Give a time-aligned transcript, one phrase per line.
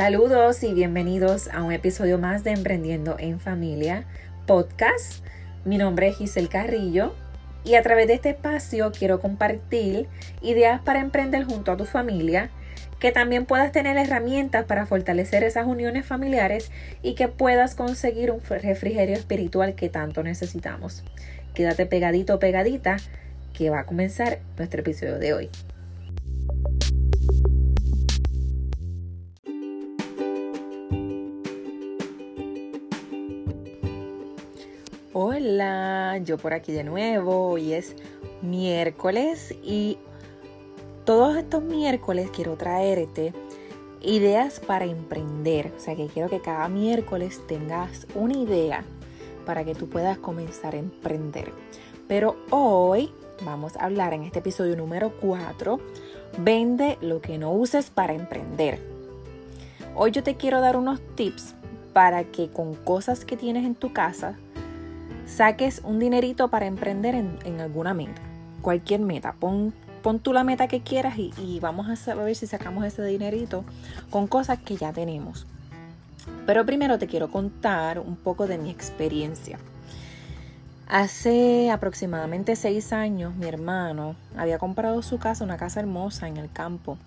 [0.00, 4.06] Saludos y bienvenidos a un episodio más de Emprendiendo en Familia
[4.46, 5.22] podcast.
[5.66, 7.14] Mi nombre es Giselle Carrillo
[7.64, 10.08] y a través de este espacio quiero compartir
[10.40, 12.48] ideas para emprender junto a tu familia,
[12.98, 16.70] que también puedas tener herramientas para fortalecer esas uniones familiares
[17.02, 21.04] y que puedas conseguir un refrigerio espiritual que tanto necesitamos.
[21.52, 22.96] Quédate pegadito o pegadita
[23.52, 25.50] que va a comenzar nuestro episodio de hoy.
[35.12, 37.48] Hola, yo por aquí de nuevo.
[37.48, 37.96] Hoy es
[38.42, 39.98] miércoles y
[41.04, 43.34] todos estos miércoles quiero traerte
[44.00, 45.72] ideas para emprender.
[45.76, 48.84] O sea que quiero que cada miércoles tengas una idea
[49.46, 51.50] para que tú puedas comenzar a emprender.
[52.06, 53.10] Pero hoy
[53.44, 55.80] vamos a hablar en este episodio número 4,
[56.38, 58.78] vende lo que no uses para emprender.
[59.96, 61.56] Hoy yo te quiero dar unos tips
[61.92, 64.38] para que con cosas que tienes en tu casa,
[65.30, 68.20] saques un dinerito para emprender en, alguna meta,
[68.62, 69.34] cualquier meta.
[69.38, 69.72] Pon,
[70.02, 73.64] pon tú la meta que quieras y, y vamos a ver si sacamos ese dinerito
[74.10, 75.46] con cosas que ya tenemos.
[76.46, 79.58] Pero primero te quiero contar un poco de mi experiencia.
[80.88, 86.50] Hace aproximadamente seis años mi hermano había comprado su casa, una casa hermosa en el
[86.50, 86.98] campo.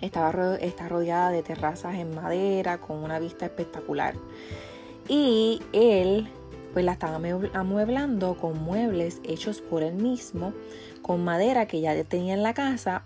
[0.00, 4.14] Estaba, está rodeada de terrazas en madera con una vista espectacular.
[5.06, 6.30] Y él
[6.74, 7.20] pues la estaba
[7.54, 10.52] amueblando con muebles hechos por él mismo,
[11.02, 13.04] con madera que ya tenía en la casa,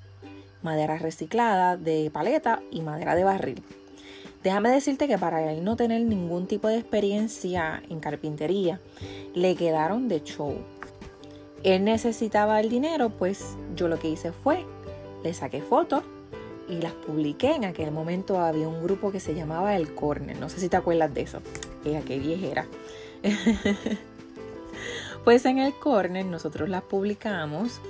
[0.62, 3.62] madera reciclada de paleta y madera de barril.
[4.42, 8.80] Déjame decirte que para él no tener ningún tipo de experiencia en carpintería,
[9.34, 10.55] le quedaron de show.
[11.62, 14.64] Él necesitaba el dinero, pues yo lo que hice fue,
[15.22, 16.05] le saqué fotos
[16.70, 17.55] y las publiqué.
[17.55, 20.39] En aquel momento había un grupo que se llamaba El Corner.
[20.39, 21.41] No sé si te acuerdas de eso.
[21.84, 22.67] Ella, qué viejera.
[25.24, 27.80] pues en el corner nosotros las publicamos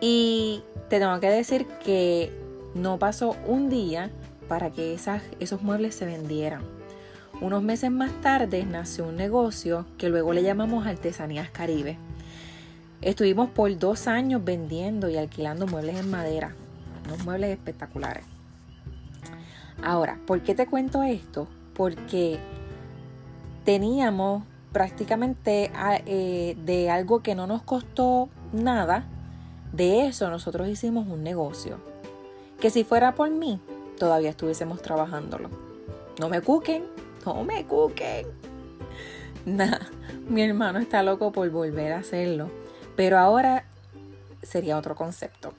[0.00, 2.30] y te tengo que decir que
[2.74, 4.10] no pasó un día
[4.48, 6.62] para que esas, esos muebles se vendieran.
[7.40, 11.98] Unos meses más tarde nació un negocio que luego le llamamos Artesanías Caribe.
[13.00, 16.54] Estuvimos por dos años vendiendo y alquilando muebles en madera,
[17.06, 18.24] unos muebles espectaculares.
[19.82, 21.48] Ahora, ¿por qué te cuento esto?
[21.74, 22.38] Porque
[23.64, 29.04] teníamos prácticamente ah, eh, de algo que no nos costó nada,
[29.72, 31.78] de eso nosotros hicimos un negocio.
[32.60, 33.60] Que si fuera por mí,
[33.98, 35.48] todavía estuviésemos trabajándolo.
[36.20, 36.84] No me cuquen,
[37.24, 38.26] no me cuquen.
[39.46, 39.80] Nada,
[40.28, 42.50] mi hermano está loco por volver a hacerlo.
[42.96, 43.64] Pero ahora
[44.42, 45.52] sería otro concepto.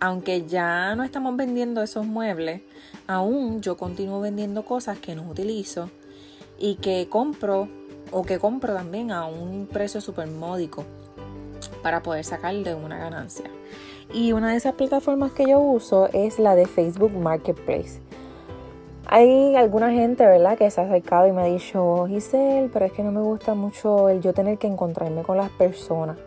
[0.00, 2.62] Aunque ya no estamos vendiendo esos muebles,
[3.06, 5.90] aún yo continúo vendiendo cosas que no utilizo
[6.58, 7.68] y que compro
[8.10, 10.84] o que compro también a un precio súper módico
[11.82, 13.50] para poder sacarle una ganancia.
[14.12, 18.00] Y una de esas plataformas que yo uso es la de Facebook Marketplace.
[19.06, 22.92] Hay alguna gente, ¿verdad?, que se ha acercado y me ha dicho, Giselle, pero es
[22.92, 26.18] que no me gusta mucho el yo tener que encontrarme con las personas.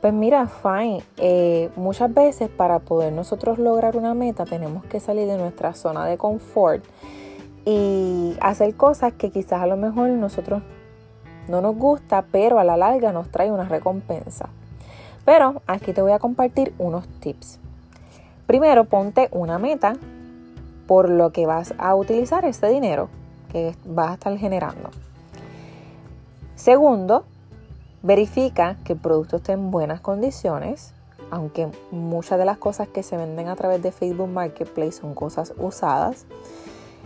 [0.00, 1.02] Pues mira, fine.
[1.18, 6.04] Eh, muchas veces para poder nosotros lograr una meta tenemos que salir de nuestra zona
[6.06, 6.84] de confort
[7.66, 10.62] y hacer cosas que quizás a lo mejor nosotros
[11.48, 14.48] no nos gusta, pero a la larga nos trae una recompensa.
[15.24, 17.58] Pero aquí te voy a compartir unos tips.
[18.46, 19.96] Primero, ponte una meta
[20.86, 23.08] por lo que vas a utilizar ese dinero
[23.50, 24.90] que vas a estar generando.
[26.54, 27.24] Segundo,
[28.02, 30.92] verifica que el producto esté en buenas condiciones,
[31.32, 35.52] aunque muchas de las cosas que se venden a través de Facebook Marketplace son cosas
[35.58, 36.24] usadas.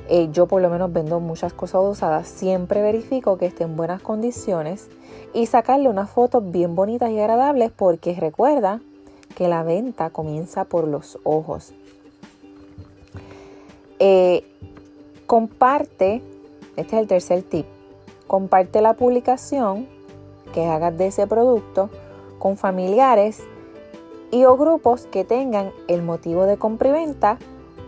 [0.08, 4.02] Eh, yo por lo menos vendo muchas cosas usadas, siempre verifico que esté en buenas
[4.02, 4.88] condiciones
[5.32, 8.80] y sacarle unas fotos bien bonitas y agradables porque recuerda
[9.36, 11.72] que la venta comienza por los ojos.
[14.00, 14.44] Eh,
[15.26, 16.22] comparte,
[16.76, 17.66] este es el tercer tip,
[18.26, 19.86] comparte la publicación
[20.52, 21.90] que hagas de ese producto
[22.38, 23.42] con familiares
[24.30, 27.38] y o grupos que tengan el motivo de compra y venta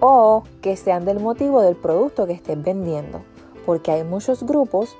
[0.04, 3.22] o que sean del motivo del producto que estés vendiendo.
[3.64, 4.96] Porque hay muchos grupos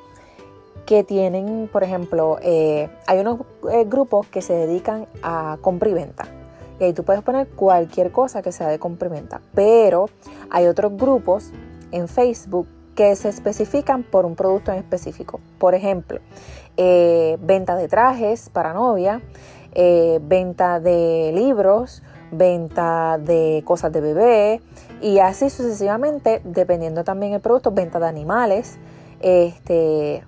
[0.87, 3.41] que tienen, por ejemplo, eh, hay unos
[3.73, 6.29] eh, grupos que se dedican a compra y venta.
[6.79, 9.41] Y ahí tú puedes poner cualquier cosa que sea de compra y venta.
[9.57, 10.09] Pero
[10.51, 11.51] hay otros grupos
[11.91, 15.41] en Facebook que se especifican por un producto en específico.
[15.59, 16.21] Por ejemplo,
[16.77, 19.21] eh, venta de trajes para novia,
[19.75, 24.61] venta de libros, venta de cosas de bebé
[25.01, 28.79] y así sucesivamente, dependiendo también el producto, venta de animales.
[29.21, 30.25] Este,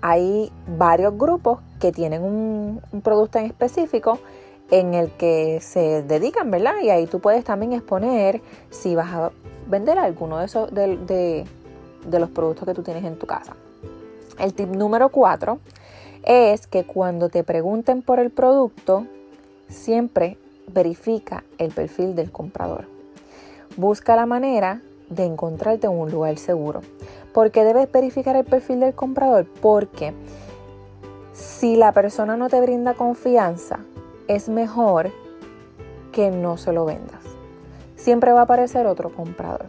[0.00, 4.18] hay varios grupos que tienen un, producto en específico
[4.70, 6.74] en el que se dedican, ¿verdad?
[6.82, 9.32] Y ahí tú puedes también exponer si vas a
[9.66, 11.44] vender alguno de esos de,
[12.06, 13.56] de los productos que tú tienes en tu casa.
[14.38, 15.58] El tip número 4
[16.22, 19.06] es que cuando te pregunten por el producto,
[19.68, 20.36] siempre
[20.72, 22.86] verifica el perfil del comprador.
[23.76, 26.80] Busca la manera de encontrarte en un lugar seguro.
[27.32, 29.46] ¿Por qué debes verificar el perfil del comprador?
[29.60, 30.14] Porque
[31.32, 33.80] si la persona no te brinda confianza,
[34.28, 35.10] es mejor
[36.12, 37.22] que no se lo vendas.
[37.96, 39.66] Siempre va a aparecer otro comprador.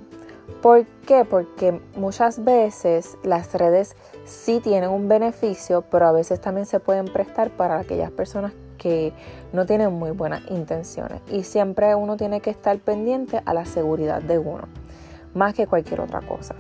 [0.61, 1.25] ¿Por qué?
[1.25, 3.95] Porque muchas veces las redes
[4.25, 9.13] sí tienen un beneficio, pero a veces también se pueden prestar para aquellas personas que
[9.53, 11.21] no tienen muy buenas intenciones.
[11.29, 14.67] Y siempre uno tiene que estar pendiente a la seguridad de uno,
[15.35, 16.55] más que cualquier otra cosa.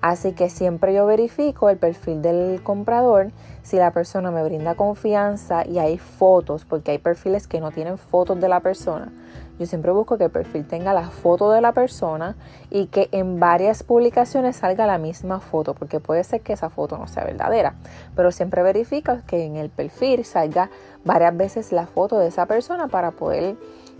[0.00, 3.32] Así que siempre yo verifico el perfil del comprador,
[3.62, 7.98] si la persona me brinda confianza y hay fotos, porque hay perfiles que no tienen
[7.98, 9.12] fotos de la persona.
[9.58, 12.34] Yo siempre busco que el perfil tenga la foto de la persona
[12.70, 16.96] y que en varias publicaciones salga la misma foto, porque puede ser que esa foto
[16.96, 17.74] no sea verdadera,
[18.16, 20.70] pero siempre verifico que en el perfil salga
[21.04, 23.56] varias veces la foto de esa persona para poder,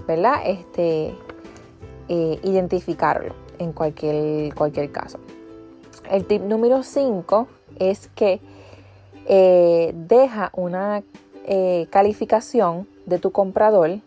[0.08, 0.36] ¿verdad?
[0.46, 1.14] Este,
[2.08, 5.18] eh, identificarlo en cualquier, cualquier caso.
[6.08, 7.46] El tip número 5
[7.78, 8.40] es que
[9.26, 11.02] eh, deja una
[11.44, 14.00] eh, calificación de tu comprador,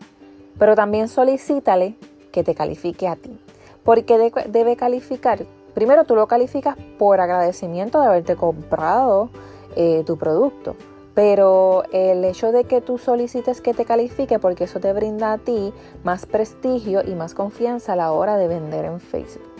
[0.58, 1.96] pero también solicítale
[2.32, 3.38] que te califique a ti.
[3.84, 5.44] Porque debe calificar,
[5.74, 9.30] primero tú lo calificas por agradecimiento de haberte comprado
[9.76, 10.76] eh, tu producto,
[11.14, 15.38] pero el hecho de que tú solicites que te califique, porque eso te brinda a
[15.38, 19.53] ti más prestigio y más confianza a la hora de vender en Facebook.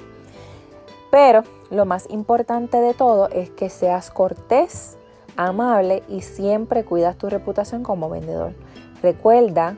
[1.15, 4.99] Pero lo más importante de todo es que seas cortés,
[5.37, 8.53] amable y siempre cuidas tu reputación como vendedor.
[9.01, 9.77] Recuerda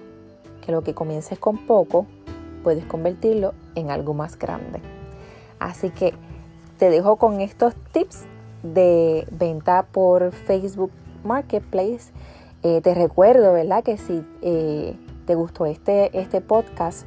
[0.64, 2.06] que lo que comiences con poco,
[2.64, 4.80] puedes convertirlo en algo más grande.
[5.58, 6.14] Así que
[6.78, 8.22] te dejo con estos tips
[8.62, 10.90] de venta por Facebook
[11.22, 12.12] Marketplace.
[12.62, 13.84] Eh, te recuerdo, ¿verdad?
[13.84, 14.96] Que si eh,
[15.26, 17.06] te gustó este, este podcast,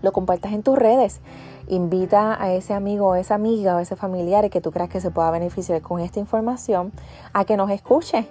[0.00, 1.20] lo compartas en tus redes
[1.68, 5.10] invita a ese amigo o esa amiga o ese familiar que tú creas que se
[5.10, 6.92] pueda beneficiar con esta información
[7.32, 8.26] a que nos escuche.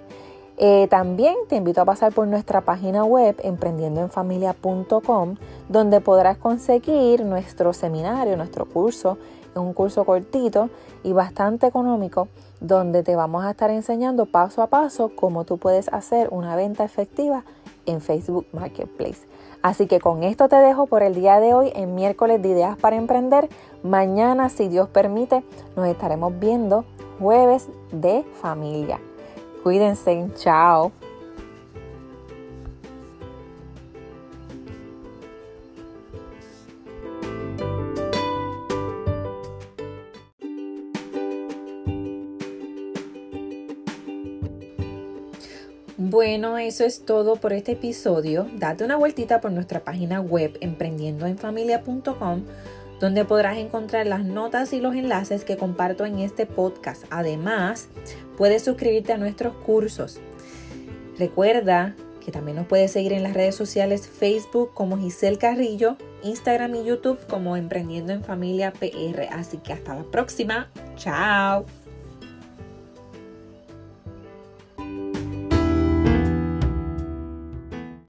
[0.58, 5.36] Eh, también te invito a pasar por nuestra página web emprendiendoenfamilia.com
[5.68, 9.18] donde podrás conseguir nuestro seminario, nuestro curso.
[9.50, 10.70] Es un curso cortito
[11.02, 12.28] y bastante económico
[12.60, 16.84] donde te vamos a estar enseñando paso a paso cómo tú puedes hacer una venta
[16.84, 17.44] efectiva
[17.86, 19.26] en Facebook Marketplace.
[19.62, 22.76] Así que con esto te dejo por el día de hoy en miércoles de ideas
[22.76, 23.48] para emprender.
[23.82, 25.44] Mañana, si Dios permite,
[25.76, 26.84] nos estaremos viendo
[27.20, 28.98] jueves de familia.
[29.62, 30.90] Cuídense, chao.
[45.96, 48.46] Bueno, eso es todo por este episodio.
[48.56, 52.44] Date una vueltita por nuestra página web emprendiendoenfamilia.com
[53.02, 57.04] donde podrás encontrar las notas y los enlaces que comparto en este podcast.
[57.10, 57.88] Además,
[58.36, 60.20] puedes suscribirte a nuestros cursos.
[61.18, 66.76] Recuerda que también nos puedes seguir en las redes sociales Facebook como Giselle Carrillo, Instagram
[66.76, 69.28] y YouTube como Emprendiendo en Familia PR.
[69.32, 70.70] Así que hasta la próxima.
[70.94, 71.81] Chao.